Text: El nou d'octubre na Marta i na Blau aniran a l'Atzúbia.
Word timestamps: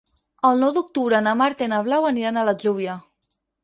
El 0.49 0.57
nou 0.63 0.73
d'octubre 0.77 1.21
na 1.27 1.35
Marta 1.43 1.69
i 1.69 1.71
na 1.77 1.85
Blau 1.91 2.11
aniran 2.15 2.37
a 2.47 2.51
l'Atzúbia. 2.51 3.01